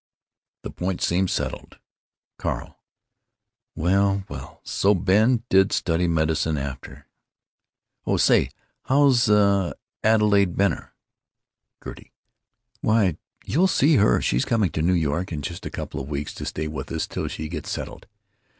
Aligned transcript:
The 0.63 0.71
point 0.71 0.99
seemed 1.03 1.29
settled. 1.29 1.77
Carl: 2.39 2.79
"Well, 3.75 4.23
well, 4.29 4.59
so 4.63 4.95
Ben 4.95 5.43
did 5.49 5.71
study 5.71 6.07
medicine, 6.07 6.57
after——Oh, 6.57 8.17
say, 8.17 8.49
how's 8.85 9.29
Adelaide 10.03 10.55
Benner?" 10.57 10.95
Gertie: 11.83 12.13
"Why, 12.79 13.17
you'll 13.45 13.67
see 13.67 13.97
her! 13.97 14.19
She's 14.23 14.43
coming 14.43 14.71
to 14.71 14.81
New 14.81 14.93
York 14.95 15.31
in 15.31 15.43
just 15.43 15.67
a 15.67 15.69
couple 15.69 15.99
of 16.01 16.09
weeks 16.09 16.33
to 16.33 16.47
stay 16.47 16.67
with 16.67 16.91
us 16.91 17.05
till 17.05 17.27
she 17.27 17.47
gets 17.47 17.69
settled. 17.69 18.07